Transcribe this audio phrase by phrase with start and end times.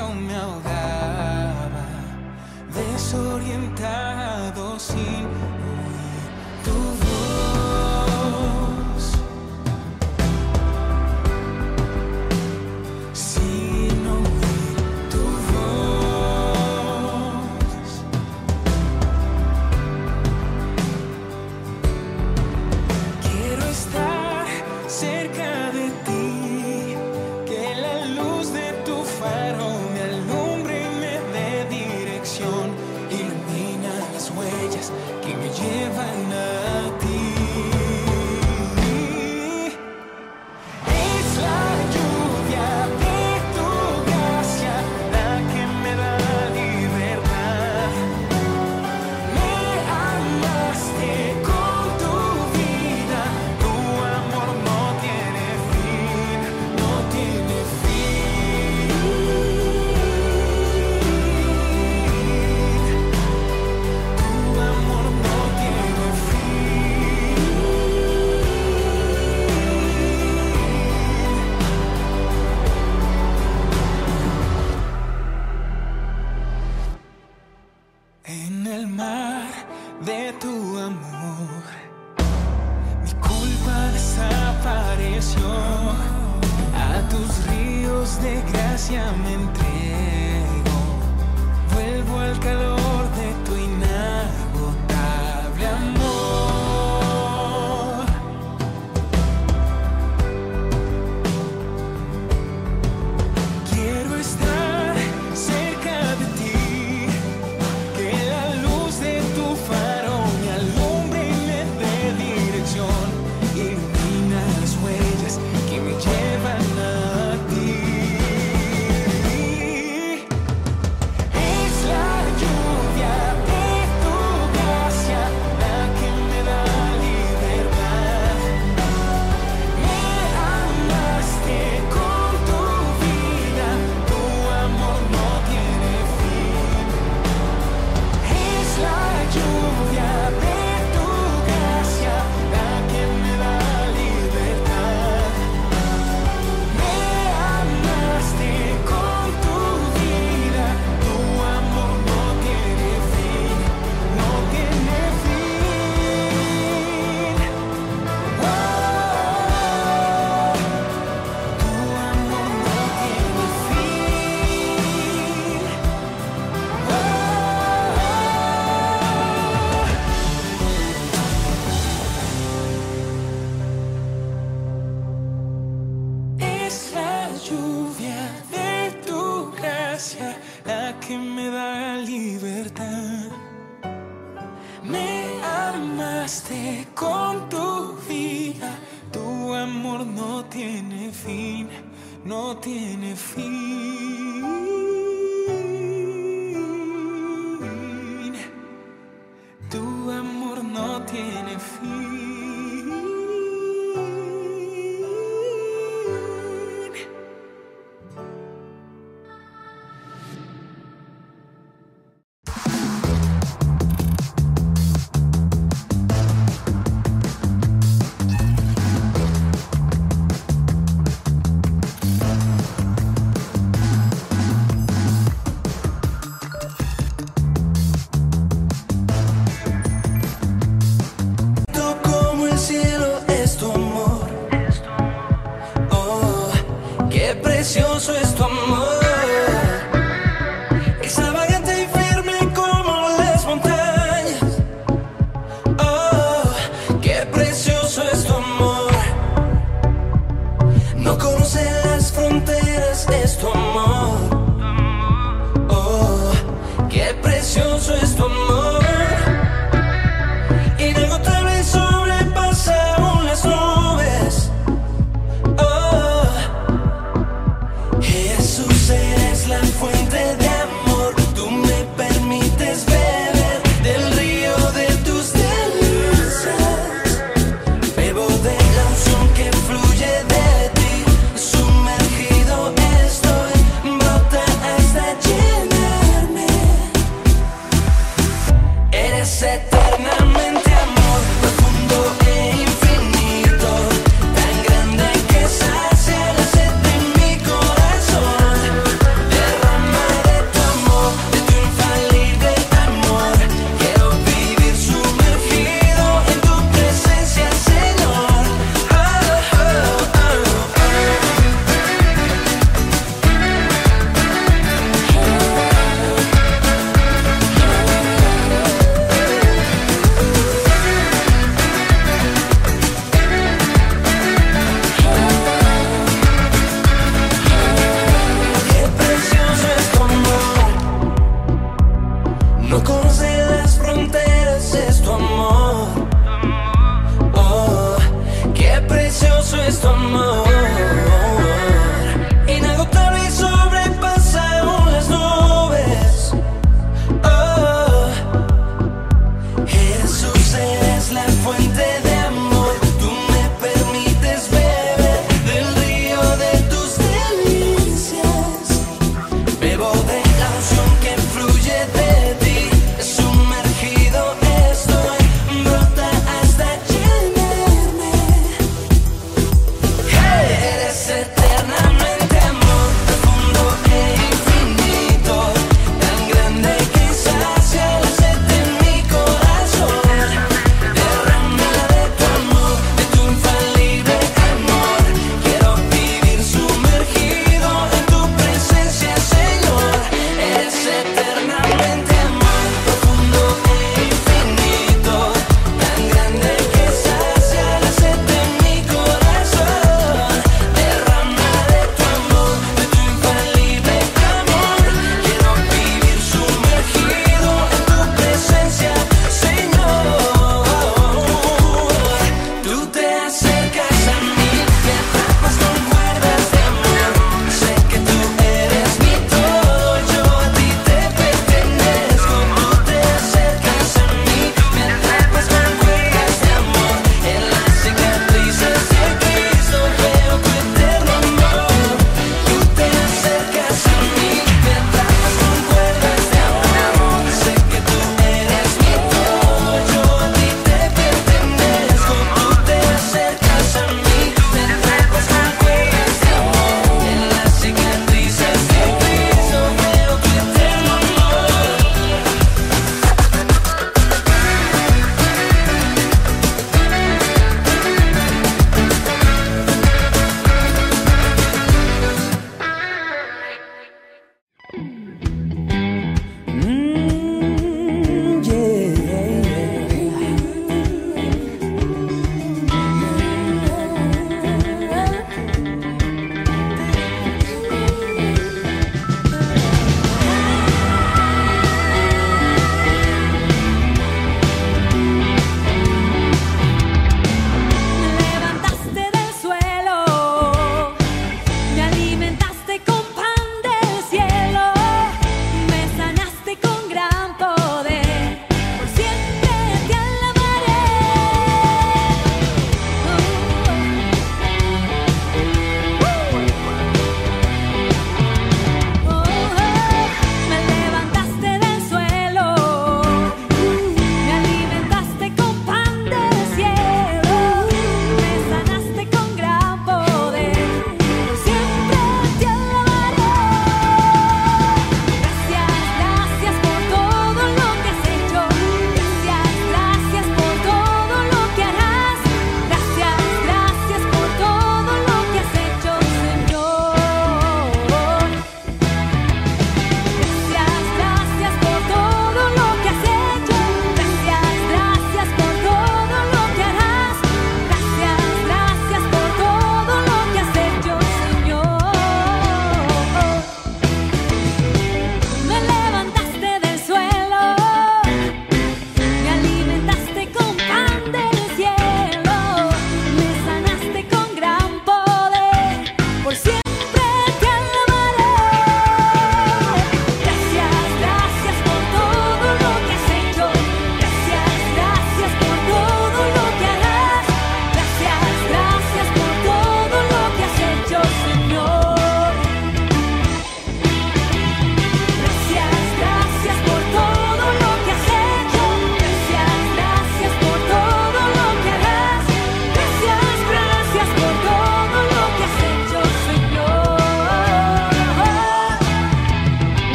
[0.00, 1.84] me ahogaba,
[2.72, 5.28] desorientado sin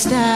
[0.00, 0.29] cerca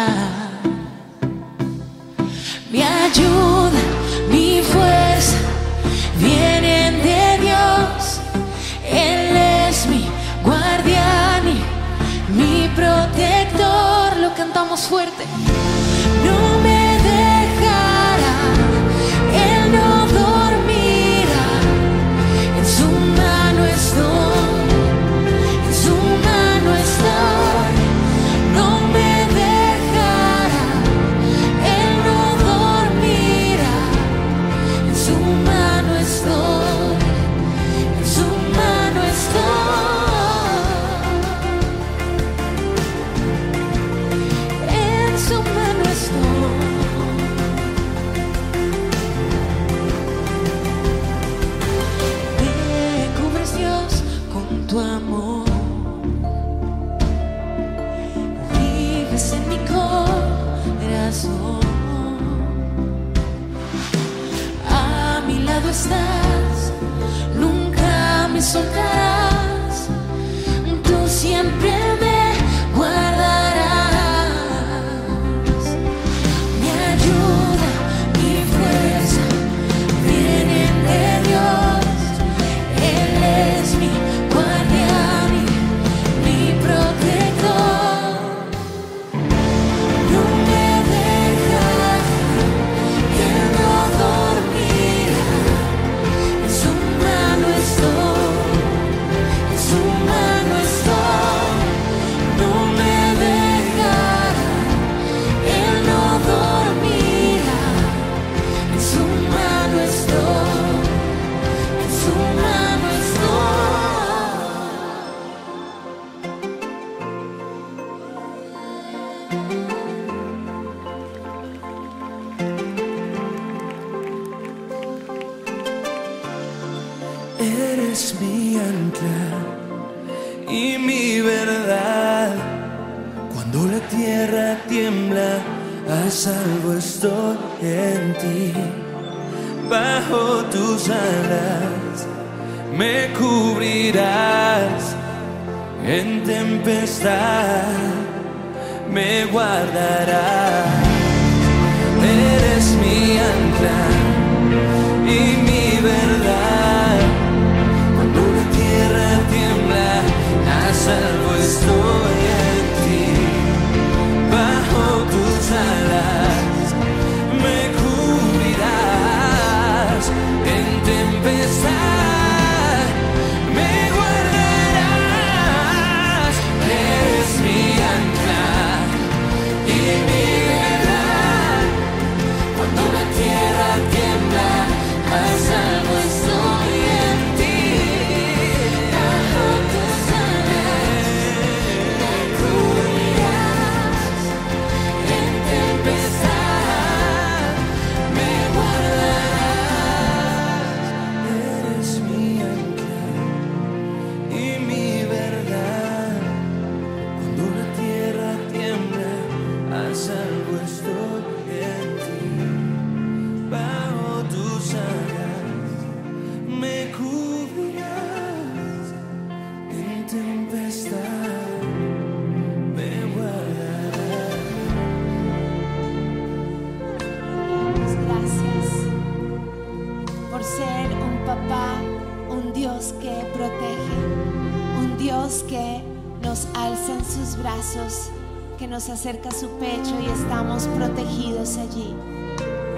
[238.75, 241.95] nos acerca a su pecho y estamos protegidos allí,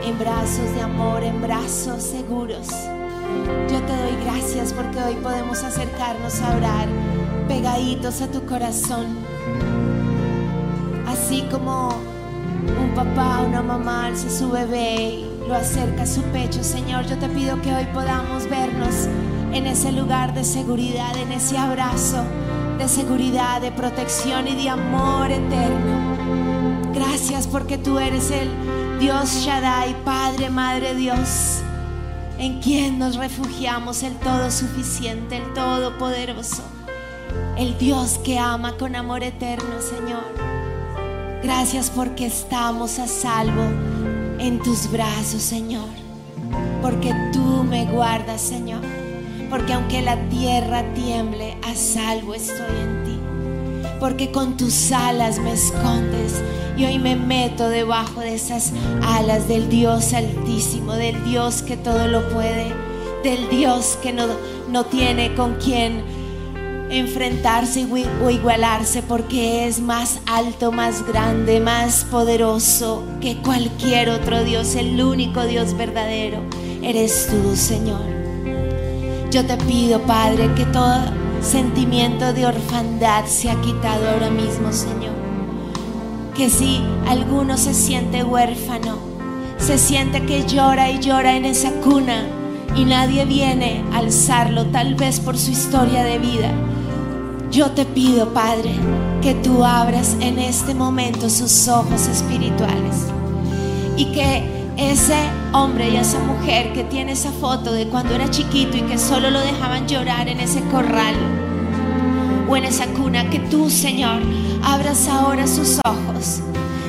[0.05, 2.69] en brazos de amor, en brazos seguros.
[3.71, 6.87] Yo te doy gracias porque hoy podemos acercarnos a orar
[7.49, 9.07] pegaditos a tu corazón,
[11.07, 16.63] así como un papá, una mamá alza su bebé y lo acerca a su pecho.
[16.63, 19.09] Señor, yo te pido que hoy podamos vernos
[19.55, 22.23] en ese lugar de seguridad, en ese abrazo
[22.79, 26.93] de seguridad, de protección y de amor eterno.
[26.95, 28.51] Gracias porque tú eres el
[28.99, 31.61] Dios Shaddai, Padre, Madre Dios,
[32.39, 36.63] en quien nos refugiamos, el todo suficiente, el todopoderoso,
[37.57, 40.25] el Dios que ama con amor eterno, Señor.
[41.43, 43.63] Gracias porque estamos a salvo
[44.39, 45.89] en tus brazos, Señor.
[46.83, 48.96] Porque tú me guardas, Señor.
[49.51, 53.21] Porque aunque la tierra tiemble, a salvo estoy en ti.
[54.01, 56.43] Porque con tus alas me escondes
[56.77, 62.07] y hoy me meto debajo de esas alas del Dios altísimo, del Dios que todo
[62.07, 62.73] lo puede,
[63.23, 64.27] del Dios que no,
[64.69, 66.05] no tiene con quien
[66.91, 67.87] enfrentarse
[68.23, 75.01] o igualarse porque es más alto, más grande, más poderoso que cualquier otro Dios, el
[75.03, 76.43] único Dios verdadero.
[76.83, 78.16] Eres tú, Señor.
[79.31, 81.01] Yo te pido, Padre, que todo
[81.43, 85.15] sentimiento de orfandad sea quitado ahora mismo, Señor.
[86.35, 88.99] Que si alguno se siente huérfano,
[89.59, 92.25] se siente que llora y llora en esa cuna
[92.77, 96.51] y nadie viene a alzarlo, tal vez por su historia de vida.
[97.51, 98.71] Yo te pido, Padre,
[99.23, 103.07] que tú abras en este momento sus ojos espirituales
[103.97, 105.17] y que ese
[105.53, 109.31] hombre y esa mujer que tiene esa foto de cuando era chiquito y que solo
[109.31, 111.15] lo dejaban llorar en ese corral
[112.49, 114.21] o en esa cuna, que tú, Señor,
[114.63, 116.41] abras ahora sus ojos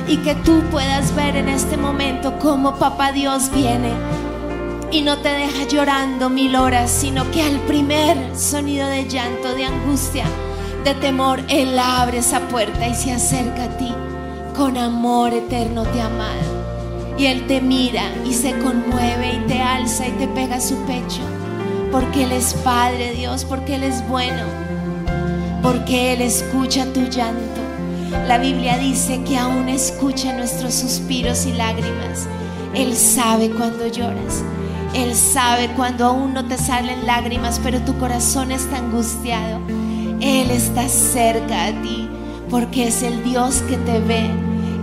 [0.06, 3.92] y que tú puedas ver en este momento cómo Papá Dios viene
[4.90, 9.66] y no te deja llorando mil horas, sino que al primer sonido de llanto, de
[9.66, 10.24] angustia,
[10.84, 13.92] de temor, Él abre esa puerta y se acerca a ti.
[14.56, 16.57] Con amor eterno te amado.
[17.18, 21.20] Y Él te mira y se conmueve y te alza y te pega su pecho.
[21.90, 24.44] Porque Él es Padre Dios, porque Él es bueno,
[25.62, 27.60] porque Él escucha tu llanto.
[28.26, 32.26] La Biblia dice que aún escucha nuestros suspiros y lágrimas.
[32.74, 34.44] Él sabe cuando lloras.
[34.94, 39.60] Él sabe cuando aún no te salen lágrimas, pero tu corazón está angustiado.
[40.20, 42.08] Él está cerca a ti
[42.50, 44.30] porque es el Dios que te ve,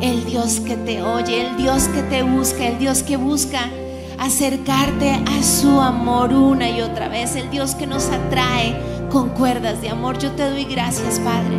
[0.01, 3.69] el Dios que te oye, el Dios que te busca, el Dios que busca
[4.19, 8.75] acercarte a su amor una y otra vez, el Dios que nos atrae
[9.09, 10.17] con cuerdas de amor.
[10.17, 11.57] Yo te doy gracias, Padre,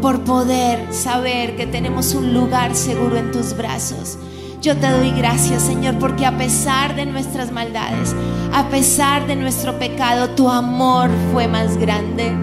[0.00, 4.18] por poder saber que tenemos un lugar seguro en tus brazos.
[4.60, 8.14] Yo te doy gracias, Señor, porque a pesar de nuestras maldades,
[8.52, 12.36] a pesar de nuestro pecado, tu amor fue más grande.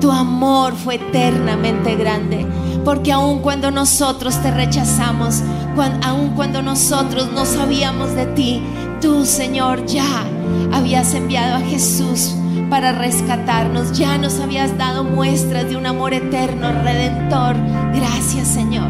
[0.00, 2.46] Tu amor fue eternamente grande.
[2.84, 5.42] Porque aun cuando nosotros te rechazamos,
[5.74, 8.62] cuan- aun cuando nosotros no sabíamos de ti,
[9.00, 10.24] tú, Señor, ya
[10.72, 12.34] habías enviado a Jesús
[12.70, 13.96] para rescatarnos.
[13.98, 17.56] Ya nos habías dado muestras de un amor eterno, redentor.
[17.94, 18.88] Gracias, Señor.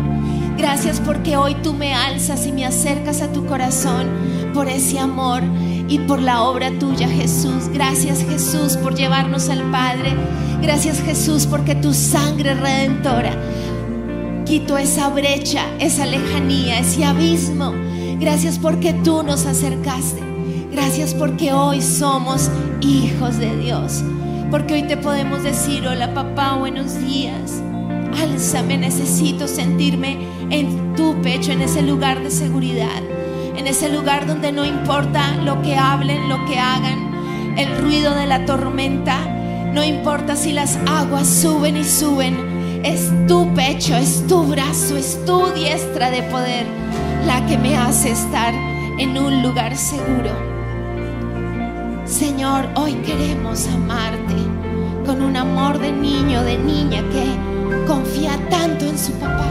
[0.57, 4.07] Gracias porque hoy tú me alzas y me acercas a tu corazón
[4.55, 5.43] por ese amor
[5.89, 7.69] y por la obra tuya, Jesús.
[7.73, 10.17] Gracias, Jesús, por llevarnos al Padre.
[10.61, 13.31] Gracias, Jesús, porque tu sangre redentora
[14.49, 17.75] quitó esa brecha, esa lejanía, ese abismo.
[18.19, 20.23] Gracias porque tú nos acercaste.
[20.73, 24.03] Gracias porque hoy somos hijos de Dios.
[24.51, 27.63] Porque hoy te podemos decir, hola papá, buenos días.
[28.19, 30.17] Álzame, necesito sentirme
[30.49, 33.03] en tu pecho, en ese lugar de seguridad,
[33.55, 38.27] en ese lugar donde no importa lo que hablen, lo que hagan, el ruido de
[38.27, 39.19] la tormenta,
[39.75, 42.48] no importa si las aguas suben y suben,
[42.83, 46.67] es tu pecho, es tu brazo, es tu diestra de poder
[47.27, 48.55] la que me hace estar
[48.99, 50.31] en un lugar seguro.
[52.05, 54.35] Señor, hoy queremos amarte
[55.05, 59.47] con un amor de niño, de niña que confía tanto en su papá.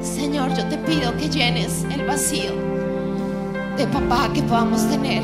[0.00, 2.77] Señor, yo te pido que llenes el vacío
[3.78, 5.22] de papá que podamos tener.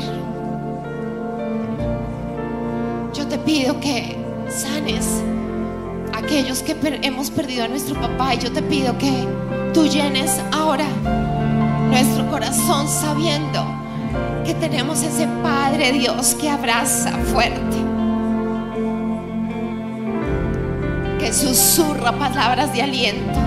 [3.13, 5.21] Yo te pido que sanes
[6.13, 9.27] a aquellos que hemos perdido a nuestro papá y yo te pido que
[9.73, 10.85] tú llenes ahora
[11.89, 13.65] nuestro corazón sabiendo
[14.45, 17.77] que tenemos ese Padre Dios que abraza fuerte,
[21.19, 23.39] que susurra palabras de aliento,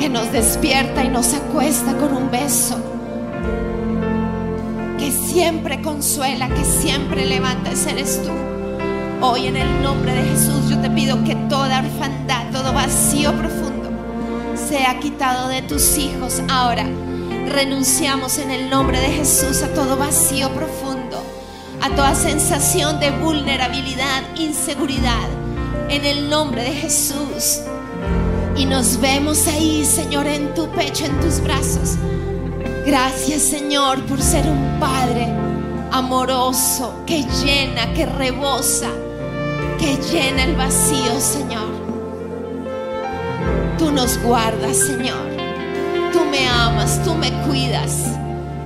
[0.00, 2.74] que nos despierta y nos acuesta con un beso,
[4.98, 8.30] que siempre consuela, que siempre levanta, ese eres tú.
[9.20, 13.90] Hoy en el nombre de Jesús yo te pido que toda orfandad, todo vacío profundo
[14.56, 16.86] sea quitado de tus hijos ahora.
[17.48, 21.22] Renunciamos en el nombre de Jesús a todo vacío profundo,
[21.82, 25.28] a toda sensación de vulnerabilidad, inseguridad,
[25.90, 27.60] en el nombre de Jesús.
[28.60, 31.96] Y nos vemos ahí, Señor, en tu pecho, en tus brazos.
[32.84, 35.28] Gracias, Señor, por ser un Padre
[35.90, 38.90] amoroso, que llena, que rebosa,
[39.78, 41.70] que llena el vacío, Señor.
[43.78, 45.26] Tú nos guardas, Señor.
[46.12, 48.08] Tú me amas, tú me cuidas.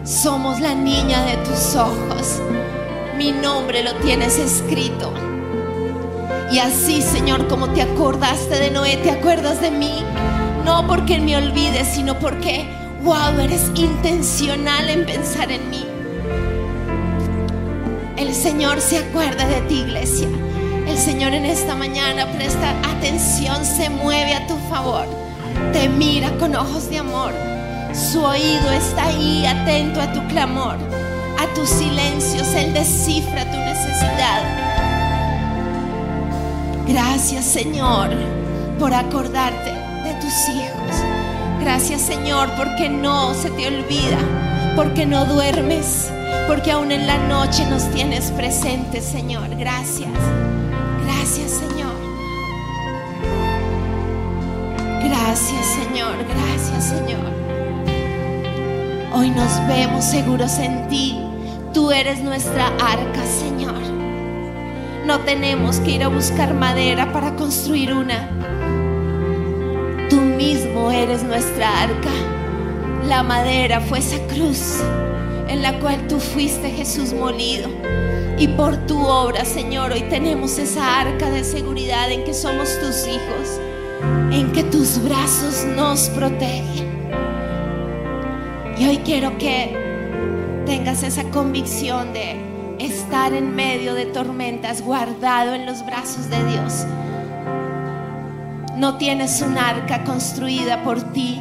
[0.02, 2.40] Somos la niña de tus ojos.
[3.16, 5.23] Mi nombre lo tienes escrito.
[6.54, 10.04] Y así, Señor, como te acordaste de Noé, te acuerdas de mí.
[10.64, 12.64] No porque me olvides, sino porque,
[13.02, 15.84] wow, eres intencional en pensar en mí.
[18.16, 20.28] El Señor se acuerda de ti, iglesia.
[20.86, 25.06] El Señor en esta mañana presta atención, se mueve a tu favor.
[25.72, 27.32] Te mira con ojos de amor.
[27.92, 30.76] Su oído está ahí atento a tu clamor,
[31.36, 32.46] a tus silencios.
[32.54, 34.63] Él descifra tu necesidad.
[36.86, 38.10] Gracias, Señor,
[38.78, 39.70] por acordarte
[40.04, 40.74] de tus hijos.
[41.60, 44.18] Gracias, Señor, porque no se te olvida,
[44.76, 46.10] porque no duermes,
[46.46, 49.48] porque aún en la noche nos tienes presentes, Señor.
[49.56, 50.10] Gracias.
[51.04, 51.94] Gracias, Señor.
[55.02, 56.16] Gracias, Señor.
[56.28, 57.32] Gracias, Señor.
[59.14, 61.18] Hoy nos vemos seguros en ti.
[61.72, 63.83] Tú eres nuestra arca, Señor.
[65.04, 68.30] No tenemos que ir a buscar madera para construir una.
[70.08, 72.10] Tú mismo eres nuestra arca.
[73.06, 74.82] La madera fue esa cruz
[75.46, 77.68] en la cual tú fuiste Jesús molido.
[78.38, 83.06] Y por tu obra, Señor, hoy tenemos esa arca de seguridad en que somos tus
[83.06, 83.60] hijos,
[84.32, 86.94] en que tus brazos nos protegen.
[88.78, 89.76] Y hoy quiero que
[90.64, 92.43] tengas esa convicción de
[92.86, 96.86] estar en medio de tormentas, guardado en los brazos de Dios.
[98.76, 101.40] No tienes un arca construida por ti,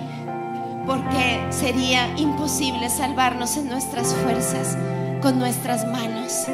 [0.86, 4.78] porque sería imposible salvarnos en nuestras fuerzas,
[5.22, 6.46] con nuestras manos.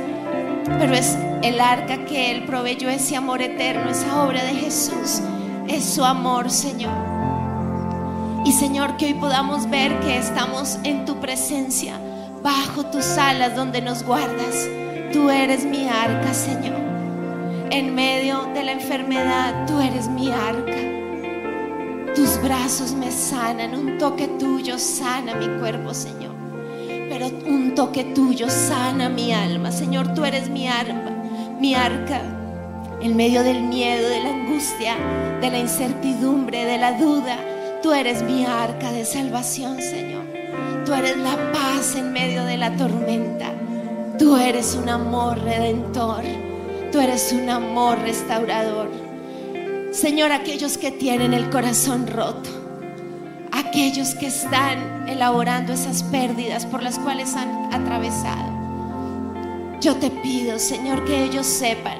[0.79, 5.21] Pero es el arca que Él proveyó, ese amor eterno, esa obra de Jesús,
[5.67, 6.93] es su amor, Señor.
[8.45, 11.99] Y Señor, que hoy podamos ver que estamos en tu presencia,
[12.43, 14.67] bajo tus alas donde nos guardas.
[15.11, 16.77] Tú eres mi arca, Señor.
[17.71, 22.13] En medio de la enfermedad, tú eres mi arca.
[22.15, 26.33] Tus brazos me sanan, un toque tuyo sana mi cuerpo, Señor.
[27.09, 30.13] Pero un toque tuyo sana mi alma, Señor.
[30.13, 31.11] Tú eres mi alma,
[31.59, 32.21] mi arca.
[33.01, 34.95] En medio del miedo, de la angustia,
[35.39, 37.37] de la incertidumbre, de la duda,
[37.81, 40.18] tú eres mi arca de salvación, Señor.
[40.89, 43.53] Tú eres la paz en medio de la tormenta.
[44.17, 46.23] Tú eres un amor redentor.
[46.91, 48.89] Tú eres un amor restaurador.
[49.91, 52.49] Señor, aquellos que tienen el corazón roto,
[53.51, 58.51] aquellos que están elaborando esas pérdidas por las cuales han atravesado,
[59.79, 61.99] yo te pido, Señor, que ellos sepan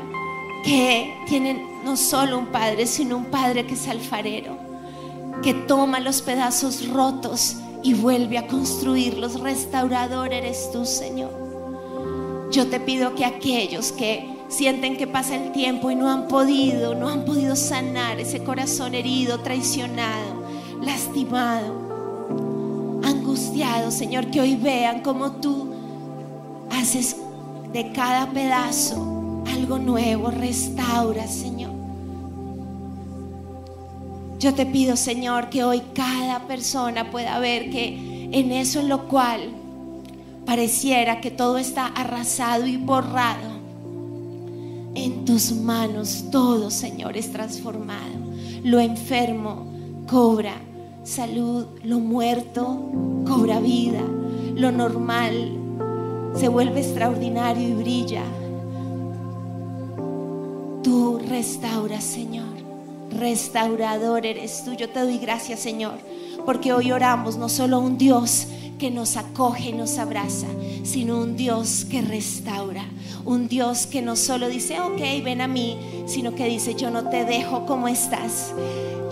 [0.64, 4.58] que tienen no solo un padre, sino un padre que es alfarero,
[5.44, 9.40] que toma los pedazos rotos y vuelve a construirlos.
[9.40, 11.32] Restaurador eres tú, Señor.
[12.52, 16.96] Yo te pido que aquellos que sienten que pasa el tiempo y no han podido,
[16.96, 20.44] no han podido sanar ese corazón herido, traicionado,
[20.82, 25.72] lastimado, angustiado, Señor, que hoy vean como tú
[26.72, 27.16] haces
[27.72, 31.79] de cada pedazo algo nuevo, restaura, Señor.
[34.40, 39.10] Yo te pido, Señor, que hoy cada persona pueda ver que en eso en lo
[39.10, 39.50] cual
[40.46, 43.60] pareciera que todo está arrasado y borrado,
[44.96, 48.16] en tus manos todo, Señor, es transformado.
[48.64, 49.68] Lo enfermo
[50.08, 50.54] cobra
[51.04, 52.92] salud, lo muerto
[53.28, 54.02] cobra vida,
[54.56, 55.52] lo normal
[56.36, 58.24] se vuelve extraordinario y brilla.
[60.82, 62.59] Tú restauras, Señor.
[63.12, 64.74] Restaurador eres tú.
[64.74, 65.99] Yo te doy gracias, Señor,
[66.45, 68.47] porque hoy oramos no solo a un Dios
[68.80, 70.47] que nos acoge y nos abraza,
[70.84, 72.86] sino un Dios que restaura,
[73.26, 77.10] un Dios que no solo dice, ok, ven a mí, sino que dice, yo no
[77.10, 78.53] te dejo como estás.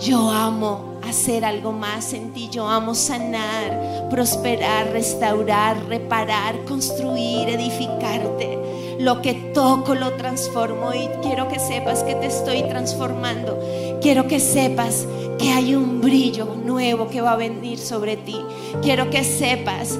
[0.00, 8.96] Yo amo hacer algo más en ti, yo amo sanar, prosperar, restaurar, reparar, construir, edificarte.
[9.00, 13.58] Lo que toco lo transformo y quiero que sepas que te estoy transformando.
[14.00, 15.06] Quiero que sepas
[15.38, 18.36] que hay un brillo nuevo que va a venir sobre ti.
[18.82, 19.98] Quiero que sepas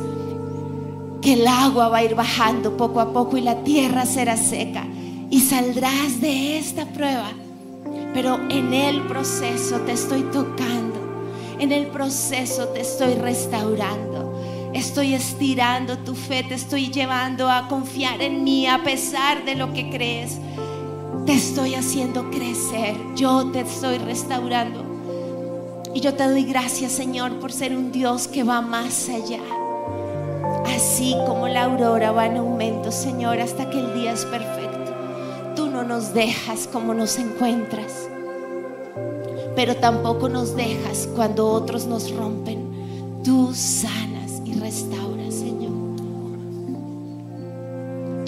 [1.21, 4.87] que el agua va a ir bajando poco a poco y la tierra será seca.
[5.31, 7.31] Y saldrás de esta prueba.
[8.15, 10.99] Pero en el proceso te estoy tocando.
[11.59, 14.19] En el proceso te estoy restaurando.
[14.75, 19.73] Estoy estirando tu fe, te estoy llevando a confiar en mí a pesar de lo
[19.73, 20.39] que crees.
[21.29, 24.83] Te estoy haciendo crecer, yo te estoy restaurando.
[25.93, 29.43] Y yo te doy gracias, Señor, por ser un Dios que va más allá.
[30.75, 34.95] Así como la aurora va en aumento, Señor, hasta que el día es perfecto.
[35.55, 38.09] Tú no nos dejas como nos encuentras,
[39.55, 43.21] pero tampoco nos dejas cuando otros nos rompen.
[43.23, 45.58] Tú sanas y restauras, Señor.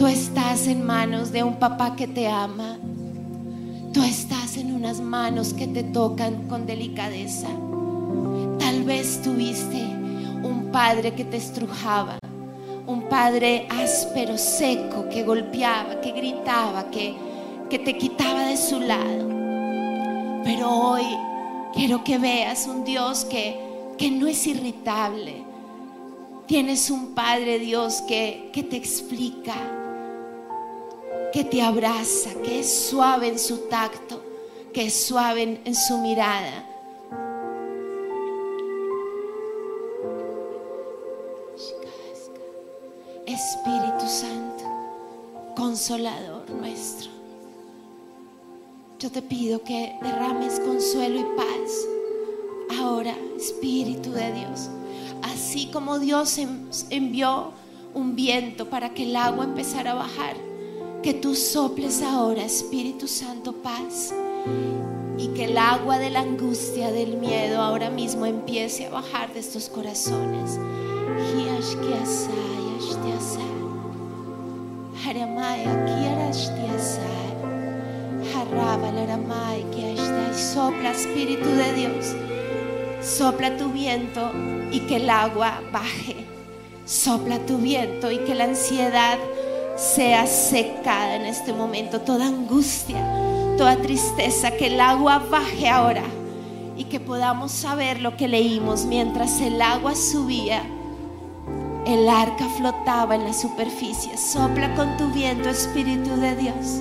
[0.00, 2.78] Tú estás en manos de un papá que te ama.
[3.92, 7.48] Tú estás en unas manos que te tocan con delicadeza.
[8.58, 9.76] Tal vez tuviste
[10.42, 12.18] un padre que te estrujaba,
[12.86, 17.14] un padre áspero, seco, que golpeaba, que gritaba, que,
[17.68, 19.28] que te quitaba de su lado.
[20.44, 21.04] Pero hoy
[21.74, 23.60] quiero que veas un Dios que,
[23.98, 25.44] que no es irritable.
[26.46, 29.54] Tienes un Padre Dios que, que te explica,
[31.32, 34.22] que te abraza, que es suave en su tacto,
[34.72, 36.66] que es suave en, su mirada.
[43.26, 44.64] Espíritu Santo,
[45.56, 47.10] consolador nuestro,
[48.98, 52.78] Yo te pido que derrames consuelo y paz.
[52.78, 54.68] Ahora, Espíritu de Dios,
[55.22, 57.52] así como Dios en- envió
[57.94, 60.36] un viento para que el agua empezara a bajar,
[61.02, 64.12] que tú soples ahora, Espíritu Santo, paz.
[65.18, 69.40] Y que el agua de la angustia, del miedo, ahora mismo empiece a bajar de
[69.40, 70.58] estos corazones.
[71.34, 72.50] Kiashtai.
[80.34, 82.14] Sopla, Espíritu de Dios.
[83.02, 84.32] Sopla tu viento
[84.72, 86.16] y que el agua baje.
[86.86, 89.18] Sopla tu viento y que la ansiedad
[89.80, 92.00] sea secada en este momento.
[92.02, 93.02] Toda angustia,
[93.56, 96.04] toda tristeza, que el agua baje ahora
[96.76, 100.62] y que podamos saber lo que leímos mientras el agua subía.
[101.86, 104.16] El arca flotaba en la superficie.
[104.16, 106.80] Sopla con tu viento, Espíritu de Dios.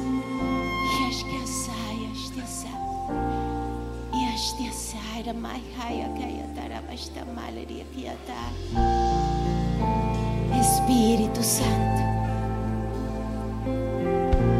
[0.99, 2.79] Yashkiasai, yashtiasai.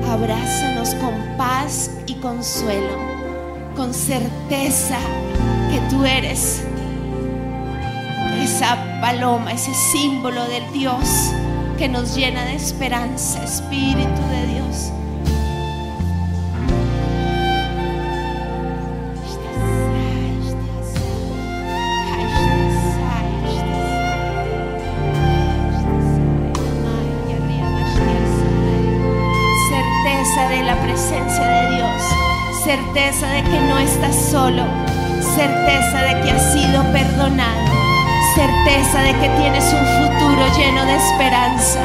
[0.10, 2.97] Abrázanos con paz y consuelo,
[3.76, 4.97] con certeza
[5.72, 6.64] que tú eres
[8.41, 11.32] esa paloma, ese símbolo del Dios
[11.78, 14.91] que nos llena de esperanza, Espíritu de Dios.
[30.50, 32.02] De la presencia de Dios,
[32.64, 34.64] certeza de que no estás solo,
[35.36, 37.68] certeza de que has sido perdonado,
[38.34, 41.80] certeza de que tienes un futuro lleno de esperanza,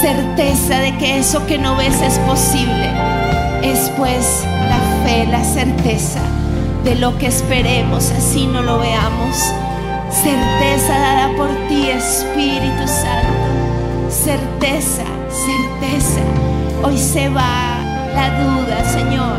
[0.00, 2.90] certeza de que eso que no ves es posible,
[3.62, 6.20] es pues la fe, la certeza
[6.84, 9.36] de lo que esperemos, así no lo veamos,
[10.10, 16.47] certeza dada por ti, Espíritu Santo, certeza, certeza.
[16.82, 17.80] Hoy se va
[18.14, 19.38] la duda, Señor.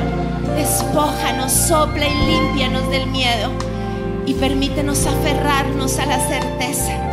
[0.56, 3.50] Despójanos, sopla y límpianos del miedo
[4.26, 7.10] y permítenos aferrarnos a la certeza.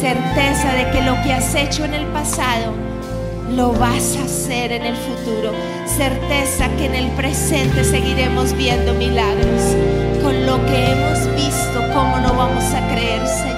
[0.00, 2.72] Certeza de que lo que has hecho en el pasado
[3.50, 5.52] lo vas a hacer en el futuro.
[5.86, 9.74] Certeza que en el presente seguiremos viendo milagros.
[10.22, 13.57] Con lo que hemos visto, ¿cómo no vamos a creer, Señor?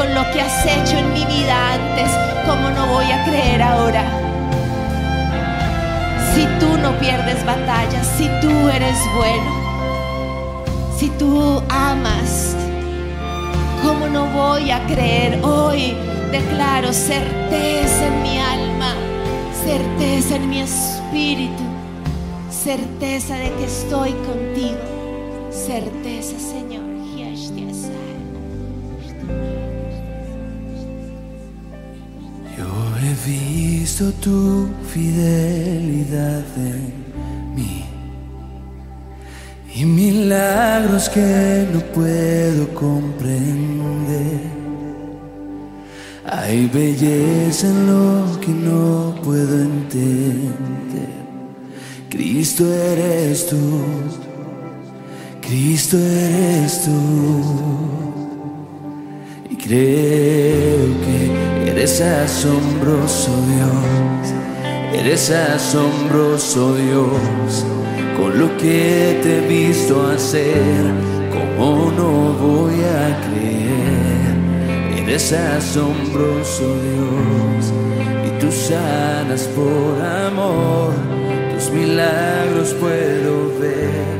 [0.00, 2.10] Con lo que has hecho en mi vida antes,
[2.46, 4.02] ¿cómo no voy a creer ahora?
[6.34, 9.50] Si tú no pierdes batallas, si tú eres bueno,
[10.96, 12.56] si tú amas,
[13.82, 15.38] ¿cómo no voy a creer?
[15.44, 15.94] Hoy
[16.32, 18.94] declaro certeza en mi alma,
[19.62, 21.62] certeza en mi espíritu,
[22.50, 24.78] certeza de que estoy contigo,
[25.50, 26.79] certeza, Señor.
[33.80, 36.92] Visto tu fidelidad en
[37.56, 37.82] mí
[39.74, 44.40] y milagros que no puedo comprender.
[46.26, 51.12] Hay belleza en lo que no puedo entender.
[52.10, 53.80] Cristo eres tú,
[55.40, 56.98] Cristo eres tú.
[59.48, 64.34] Y creo que eres asombroso Dios,
[64.92, 67.64] eres asombroso Dios,
[68.18, 70.84] con lo que te he visto hacer,
[71.32, 75.02] ¿cómo no voy a creer?
[75.02, 77.72] Eres asombroso Dios,
[78.26, 80.92] y tú sanas por amor,
[81.54, 84.19] tus milagros puedo ver,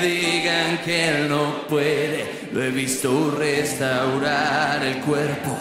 [0.00, 2.26] digan que él no puede.
[2.52, 5.56] Lo he visto restaurar el cuerpo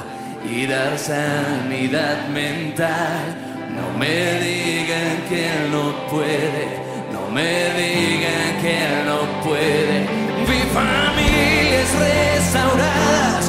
[0.50, 3.50] y dar sanidad mental.
[3.76, 6.68] No me digan que él no puede,
[7.14, 10.08] no me digan que él no puede.
[10.48, 13.49] Vi familias restauradas,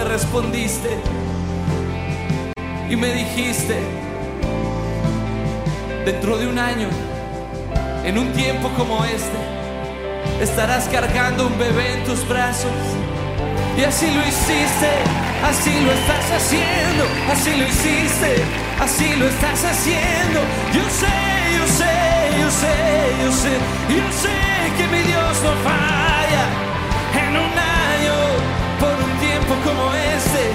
[0.00, 0.88] me respondiste
[2.88, 3.76] y me dijiste,
[6.06, 6.88] dentro de un año,
[8.04, 9.40] en un tiempo como este,
[10.40, 12.72] estarás cargando un bebé en tus brazos.
[13.76, 14.90] Y así lo hiciste,
[15.44, 18.42] así lo estás haciendo, así lo hiciste,
[18.80, 20.40] así lo estás haciendo.
[20.72, 21.16] Yo sé,
[21.58, 21.94] yo sé,
[22.40, 22.74] yo sé,
[23.22, 23.52] yo sé,
[23.96, 24.36] yo sé
[24.78, 26.44] que mi Dios no falla.
[27.22, 27.69] En un
[29.64, 30.52] como este,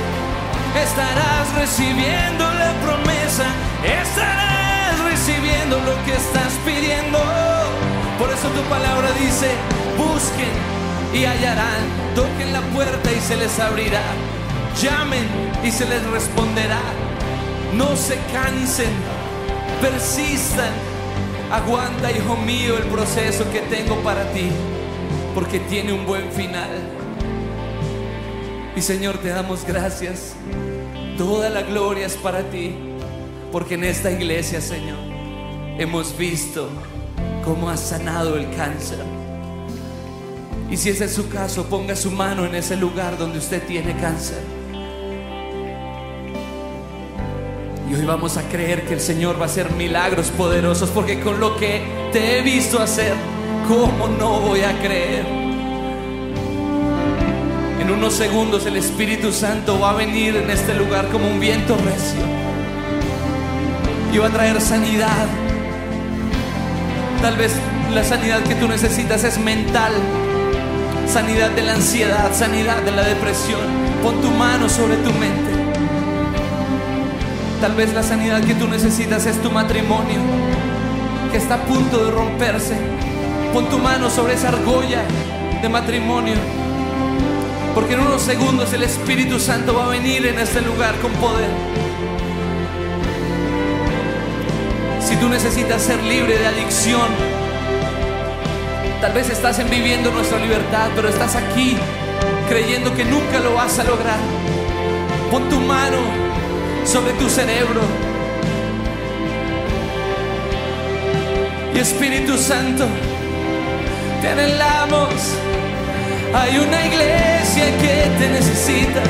[0.81, 3.45] estarás recibiendo la promesa,
[3.83, 7.19] estarás recibiendo lo que estás pidiendo.
[8.19, 9.51] Por eso tu palabra dice,
[9.97, 10.53] busquen
[11.13, 11.83] y hallarán,
[12.15, 14.03] toquen la puerta y se les abrirá,
[14.81, 15.27] llamen
[15.63, 16.81] y se les responderá.
[17.73, 18.91] No se cansen,
[19.81, 20.71] persistan,
[21.51, 24.49] aguanta, hijo mío, el proceso que tengo para ti,
[25.33, 26.94] porque tiene un buen final.
[28.75, 30.33] Y Señor, te damos gracias.
[31.17, 32.75] Toda la gloria es para ti,
[33.51, 34.97] porque en esta iglesia, Señor,
[35.77, 36.67] hemos visto
[37.45, 38.99] cómo has sanado el cáncer.
[40.69, 43.95] Y si ese es su caso, ponga su mano en ese lugar donde usted tiene
[43.95, 44.41] cáncer.
[47.89, 51.39] Y hoy vamos a creer que el Señor va a hacer milagros poderosos, porque con
[51.39, 53.13] lo que te he visto hacer,
[53.69, 55.44] ¿cómo no voy a creer?
[57.85, 61.77] En unos segundos el Espíritu Santo va a venir en este lugar como un viento
[61.77, 62.19] recio.
[64.11, 65.27] Y va a traer sanidad.
[67.21, 67.53] Tal vez
[67.93, 69.93] la sanidad que tú necesitas es mental.
[71.07, 73.61] Sanidad de la ansiedad, sanidad de la depresión.
[74.01, 75.51] Pon tu mano sobre tu mente.
[77.61, 80.21] Tal vez la sanidad que tú necesitas es tu matrimonio,
[81.31, 82.77] que está a punto de romperse.
[83.53, 85.03] Pon tu mano sobre esa argolla
[85.61, 86.64] de matrimonio.
[87.75, 91.49] Porque en unos segundos el Espíritu Santo va a venir en este lugar con poder.
[95.01, 97.09] Si tú necesitas ser libre de adicción,
[99.01, 101.75] tal vez estás en viviendo nuestra libertad, pero estás aquí
[102.47, 104.19] creyendo que nunca lo vas a lograr.
[105.29, 105.97] Pon tu mano
[106.85, 107.81] sobre tu cerebro.
[111.75, 112.85] Y Espíritu Santo,
[114.21, 115.11] te anhelamos.
[116.33, 119.01] Hay una iglesia que te necesita.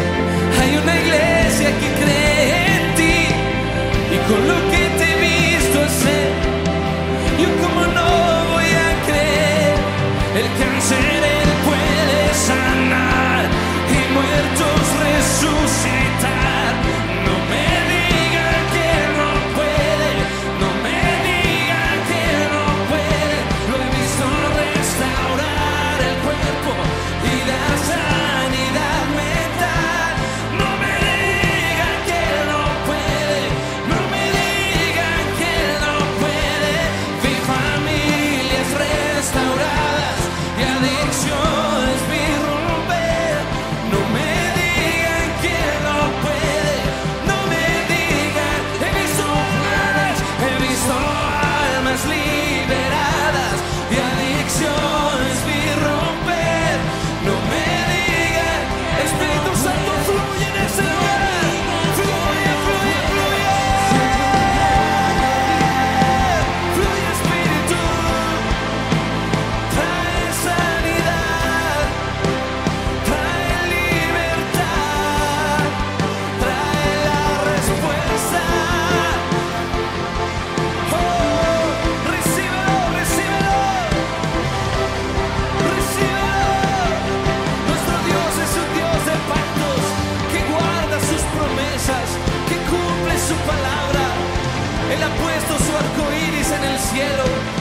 [0.61, 3.17] Hay una iglesia que cree en ti.
[4.13, 4.64] Y con lo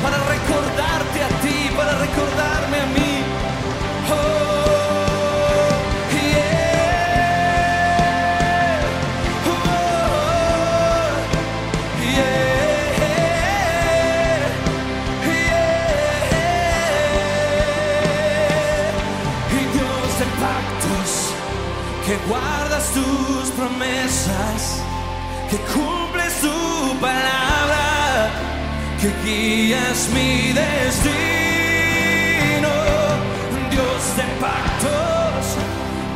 [0.03, 3.23] para recordarte a ti, para recordarme a mí.
[4.09, 4.15] Oh.
[9.49, 9.65] Oh.
[19.51, 21.11] Y Dios de pactos,
[22.07, 24.83] que guardas tus promesas
[25.51, 25.59] que
[29.05, 31.13] que guías mi destino.
[33.71, 35.43] Dios de pactos,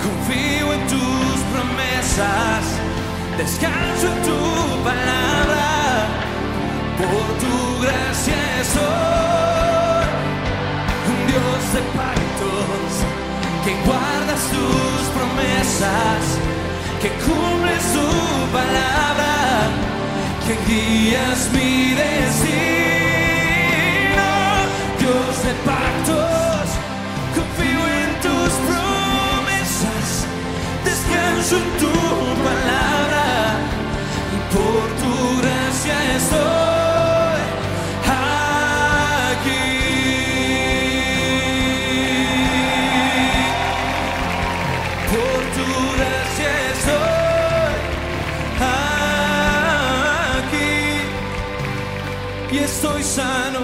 [0.04, 2.64] confío en tus promesas,
[3.36, 4.40] descanso en tu
[4.88, 5.66] palabra,
[6.96, 10.06] por tu gracia estoy.
[11.30, 12.90] Dios de pactos,
[13.64, 16.22] que guardas tus promesas,
[17.02, 18.08] que cumples tu
[18.56, 19.32] palabra,
[20.48, 22.58] que guías mi destino.
[24.98, 26.66] Dios de pactos,
[27.36, 30.08] confío en tus promesas,
[30.86, 31.92] descanso en tu
[32.48, 33.26] palabra,
[34.34, 36.67] y por tu gracia estoy
[53.18, 53.62] sano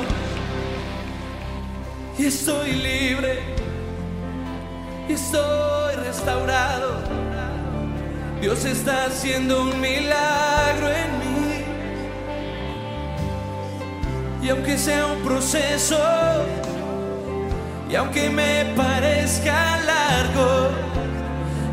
[2.18, 3.38] y estoy libre
[5.08, 6.88] y estoy restaurado.
[8.40, 11.52] Dios está haciendo un milagro en mí.
[14.42, 16.00] Y aunque sea un proceso,
[17.88, 20.70] y aunque me parezca largo,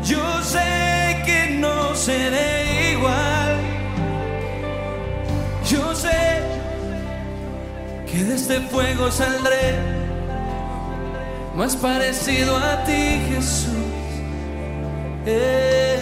[0.04, 2.61] yo sé que no seré
[8.22, 9.74] que de este fuego saldré
[11.56, 13.68] más parecido a ti, Jesús.
[15.26, 15.98] Eh.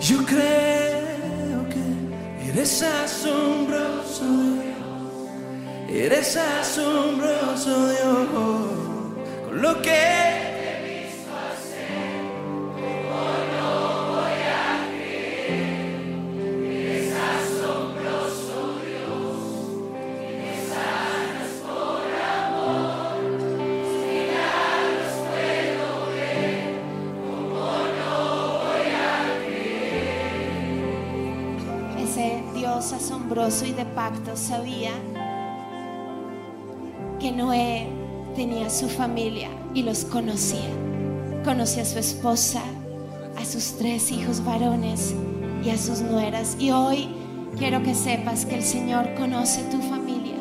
[0.00, 4.24] Yo creo que eres asombroso
[5.88, 10.27] Eres asombroso Dios con lo que
[34.36, 34.92] sabía
[37.18, 37.88] que Noé
[38.36, 40.70] tenía su familia y los conocía.
[41.44, 42.62] Conocía a su esposa,
[43.36, 45.14] a sus tres hijos varones
[45.64, 46.56] y a sus nueras.
[46.60, 47.08] Y hoy
[47.58, 50.36] quiero que sepas que el Señor conoce tu familia.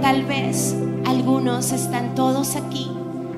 [0.00, 2.90] Tal vez algunos están todos aquí,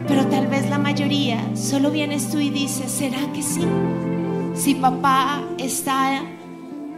[0.06, 3.64] pero tal vez la mayoría solo vienes tú y dices, ¿será que sí?
[4.54, 6.22] Si papá está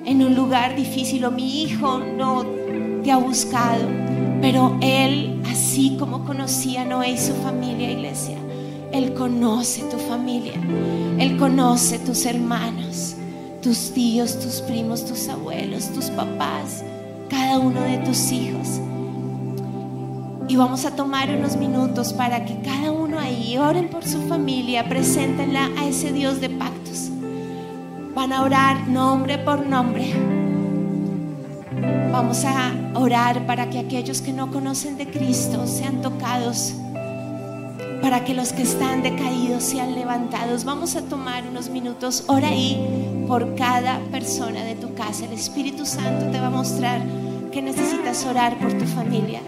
[0.06, 2.46] en un lugar difícil o mi hijo no
[3.02, 3.84] te ha buscado,
[4.40, 8.38] pero él, así como conocía a Noé y su familia, iglesia,
[8.92, 10.54] él conoce tu familia,
[11.18, 13.16] él conoce tus hermanos,
[13.60, 16.84] tus tíos, tus primos, tus abuelos, tus papás,
[17.28, 18.80] cada uno de tus hijos.
[20.48, 24.88] Y vamos a tomar unos minutos para que cada uno ahí oren por su familia,
[24.88, 26.75] preséntenla a ese Dios de pactos.
[28.26, 30.12] Van a orar nombre por nombre.
[32.10, 36.74] Vamos a orar para que aquellos que no conocen de Cristo sean tocados,
[38.02, 40.64] para que los que están decaídos sean levantados.
[40.64, 45.26] Vamos a tomar unos minutos, ora ahí por cada persona de tu casa.
[45.26, 47.00] El Espíritu Santo te va a mostrar
[47.52, 49.40] que necesitas orar por tu familia.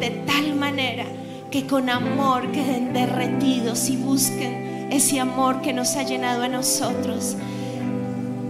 [0.00, 1.04] De tal manera
[1.50, 7.36] que con amor queden derretidos y busquen ese amor que nos ha llenado a nosotros.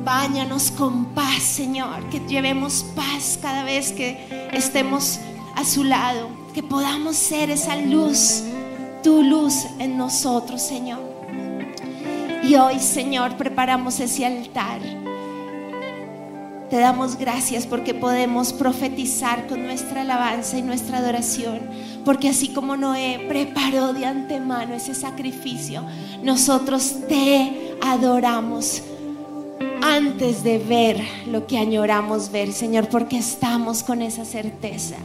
[0.04, 5.20] Báñanos con paz, Señor, que llevemos paz cada vez que estemos
[5.54, 8.42] a su lado, que podamos ser esa luz,
[9.02, 11.00] tu luz en nosotros, Señor.
[12.42, 15.01] Y hoy, Señor, preparamos ese altar.
[16.72, 21.60] Te damos gracias porque podemos profetizar con nuestra alabanza y nuestra adoración.
[22.02, 25.84] Porque así como Noé preparó de antemano ese sacrificio,
[26.22, 28.80] nosotros te adoramos
[29.82, 34.96] antes de ver lo que añoramos ver, Señor, porque estamos con esa certeza.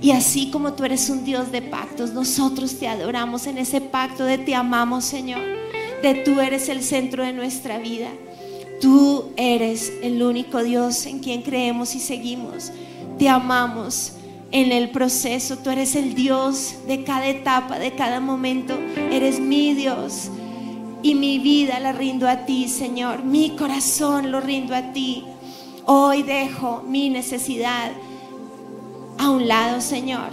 [0.00, 4.24] Y así como tú eres un Dios de pactos, nosotros te adoramos en ese pacto
[4.24, 5.42] de te amamos, Señor.
[6.02, 8.10] De tú eres el centro de nuestra vida.
[8.80, 12.72] Tú eres el único Dios en quien creemos y seguimos.
[13.18, 14.12] Te amamos
[14.50, 15.58] en el proceso.
[15.58, 18.78] Tú eres el Dios de cada etapa, de cada momento.
[19.10, 20.30] Eres mi Dios.
[21.02, 23.24] Y mi vida la rindo a ti, Señor.
[23.24, 25.24] Mi corazón lo rindo a ti.
[25.86, 27.92] Hoy dejo mi necesidad
[29.18, 30.30] a un lado, Señor.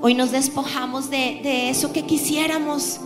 [0.00, 3.00] Hoy nos despojamos de, de eso que quisiéramos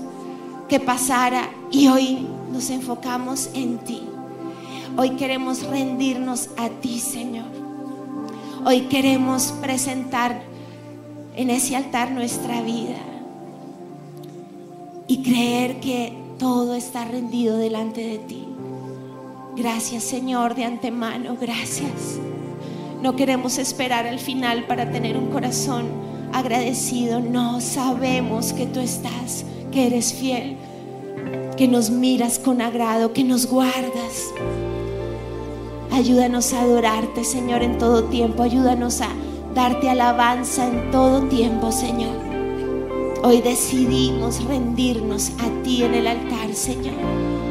[0.68, 4.02] que pasara y hoy nos enfocamos en ti.
[4.94, 7.46] Hoy queremos rendirnos a ti, Señor.
[8.66, 10.42] Hoy queremos presentar
[11.34, 12.98] en ese altar nuestra vida
[15.08, 18.46] y creer que todo está rendido delante de ti.
[19.56, 22.18] Gracias Señor de antemano, gracias.
[23.02, 25.86] No queremos esperar al final para tener un corazón
[26.32, 27.20] agradecido.
[27.20, 30.56] No sabemos que tú estás, que eres fiel,
[31.56, 34.32] que nos miras con agrado, que nos guardas.
[35.92, 38.42] Ayúdanos a adorarte, Señor, en todo tiempo.
[38.42, 39.08] Ayúdanos a
[39.54, 42.16] darte alabanza en todo tiempo, Señor.
[43.22, 47.41] Hoy decidimos rendirnos a ti en el altar, Señor.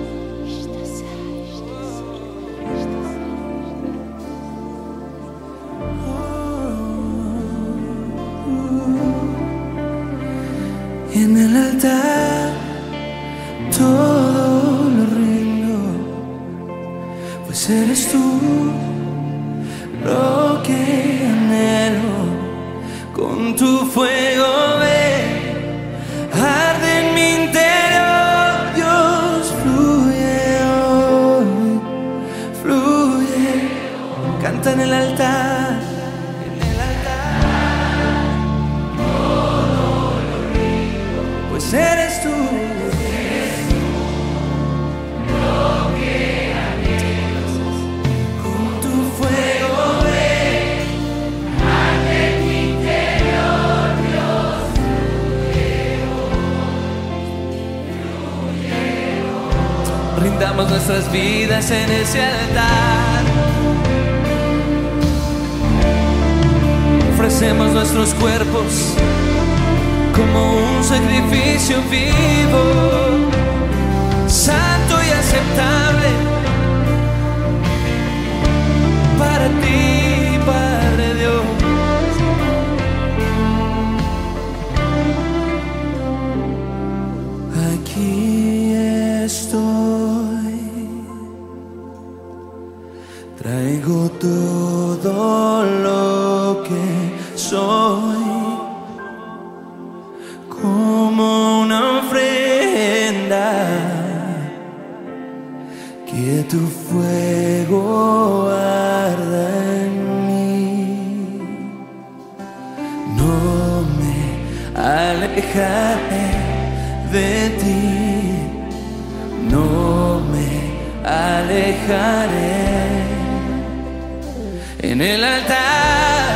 [125.01, 126.35] El altar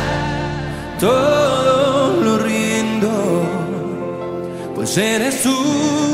[0.98, 3.44] todo lo rindo
[4.74, 6.05] pues eres tú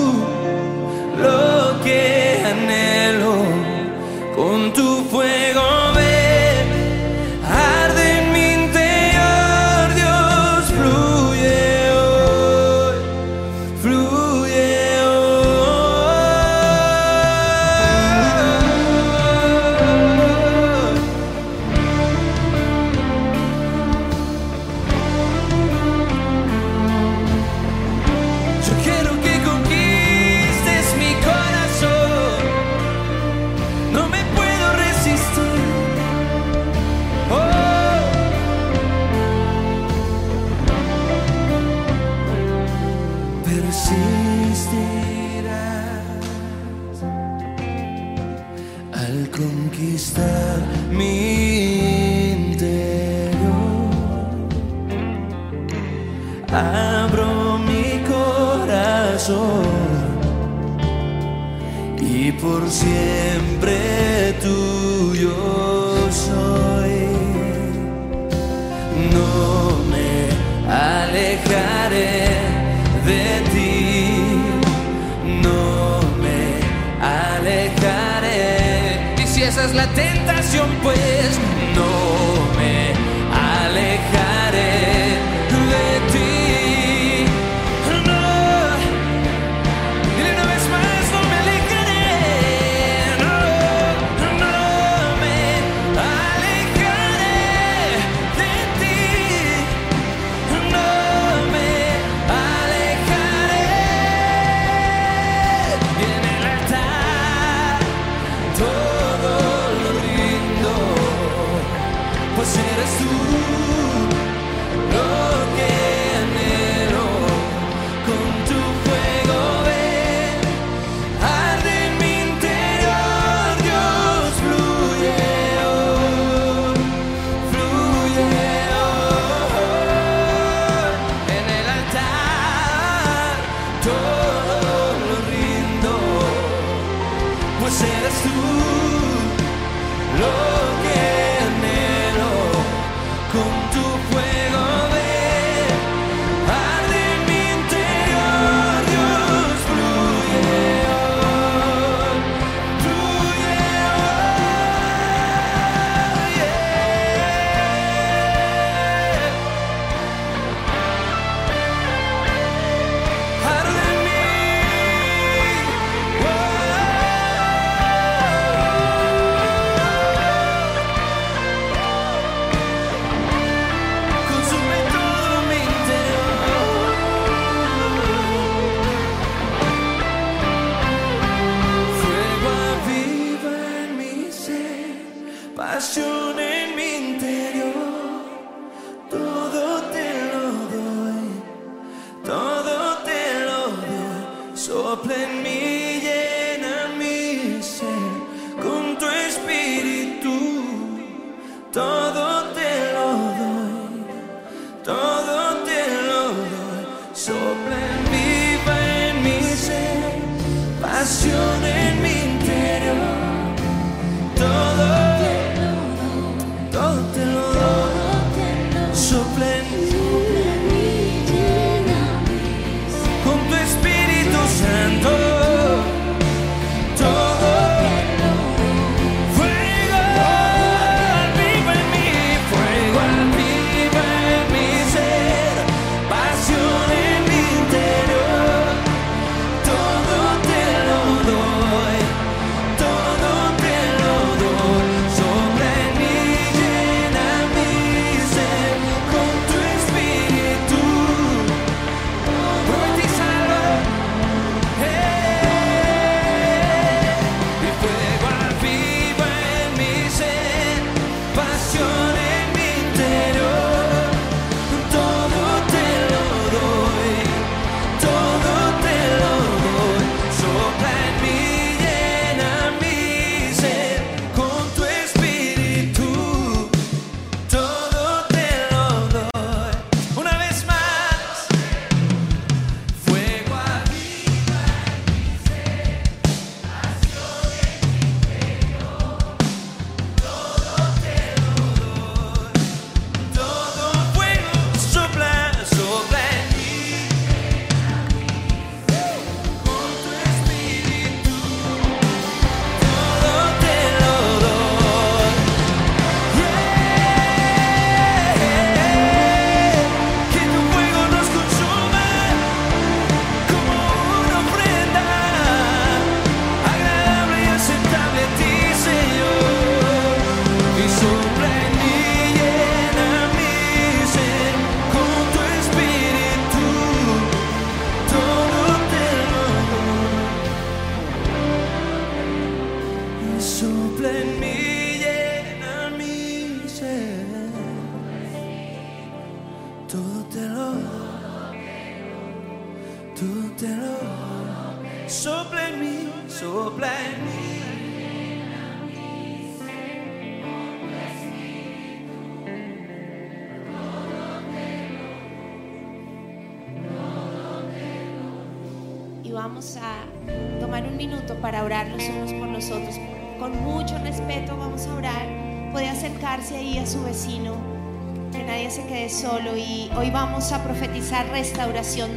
[137.73, 138.33] pues eres tú.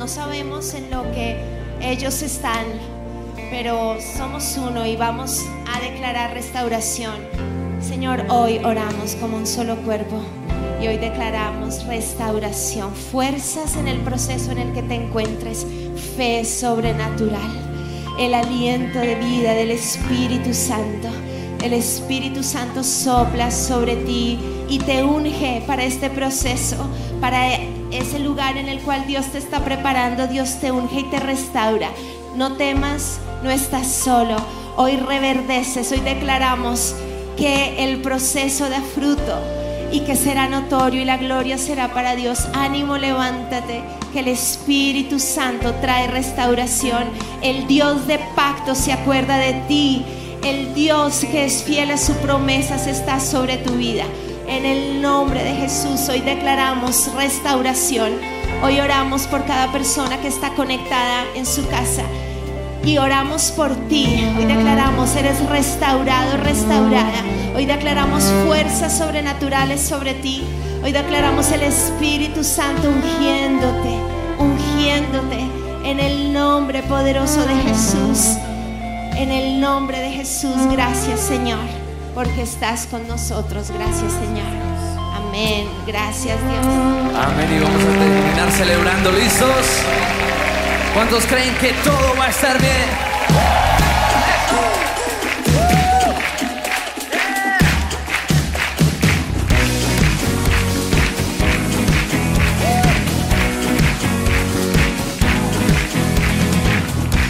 [0.05, 1.35] No sabemos en lo que
[1.81, 2.67] ellos están,
[3.49, 5.43] pero somos uno y vamos
[5.73, 7.15] a declarar restauración.
[7.81, 10.21] Señor, hoy oramos como un solo cuerpo
[10.79, 15.65] y hoy declaramos restauración, fuerzas en el proceso en el que te encuentres,
[16.15, 17.65] fe sobrenatural
[18.19, 21.07] el aliento de vida del Espíritu Santo.
[21.63, 24.37] El Espíritu Santo sopla sobre ti
[24.69, 26.75] y te unge para este proceso,
[27.19, 27.55] para
[28.05, 31.89] ese lugar en el cual Dios te está preparando, Dios te unge y te restaura.
[32.35, 34.35] No temas, no estás solo.
[34.77, 36.95] Hoy reverdeces, hoy declaramos
[37.35, 39.39] que el proceso da fruto
[39.91, 42.47] y que será notorio y la gloria será para Dios.
[42.53, 43.81] Ánimo, levántate,
[44.13, 47.05] que el Espíritu Santo trae restauración.
[47.41, 50.05] El Dios de pacto se acuerda de ti.
[50.43, 54.03] El Dios que es fiel a su promesas está sobre tu vida.
[54.47, 58.13] En el nombre de Jesús hoy declaramos restauración.
[58.63, 62.03] Hoy oramos por cada persona que está conectada en su casa
[62.83, 64.23] y oramos por ti.
[64.37, 67.23] Hoy declaramos, eres restaurado, restaurada.
[67.55, 70.43] Hoy declaramos fuerzas sobrenaturales sobre ti.
[70.83, 73.97] Hoy declaramos el Espíritu Santo ungiéndote,
[74.37, 75.39] ungiéndote
[75.83, 78.37] en el nombre poderoso de Jesús.
[79.15, 81.74] En el nombre de Jesús, gracias Señor
[82.15, 83.69] porque estás con nosotros.
[83.69, 84.47] Gracias Señor.
[85.13, 85.67] Amén.
[85.85, 86.65] Gracias Dios.
[87.13, 87.53] Amén.
[87.53, 89.11] Y vamos a terminar celebrando.
[89.11, 89.83] ¿Listos?
[90.93, 93.05] ¿Cuántos creen que todo va a estar bien?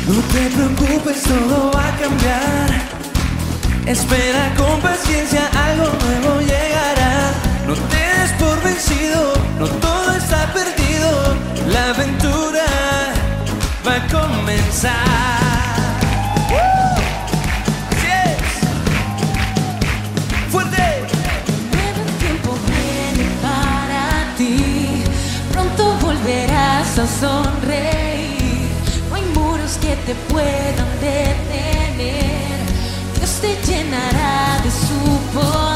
[0.07, 2.94] No te preocupes, todo va a cambiar.
[3.87, 7.31] Espera con paciencia, algo nuevo llegará.
[7.67, 11.35] No te des por vencido, no todo está perdido.
[11.71, 12.65] La aventura
[13.85, 14.95] va a comenzar.
[20.49, 21.05] Fuerte.
[21.71, 25.03] Nuevo tiempo viene para ti.
[25.51, 28.67] Pronto volverás a sonreír.
[29.09, 31.54] No hay muros que te puedan detener.
[33.45, 35.74] Te llenará de su poder.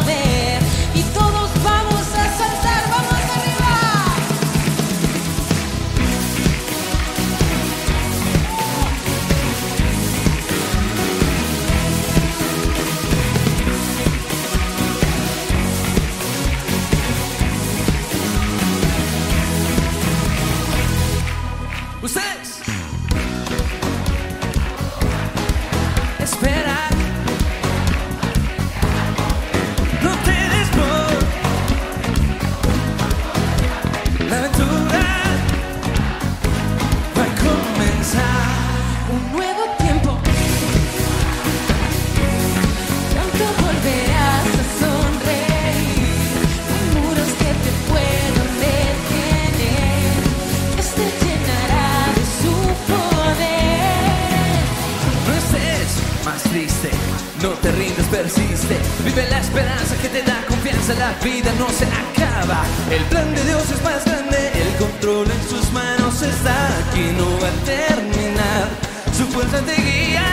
[61.23, 62.63] Vida no se acaba.
[62.89, 67.39] El plan de Dios es más grande, el control en sus manos está aquí, no
[67.41, 68.67] va a terminar.
[69.15, 70.25] Su fuerza te guía.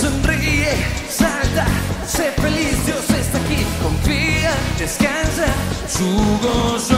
[0.00, 0.72] Sonríe,
[1.10, 1.66] salta,
[2.06, 3.66] sé feliz, Dios está aquí.
[3.82, 5.46] Confía, descansa,
[5.88, 6.08] su
[6.42, 6.97] gozo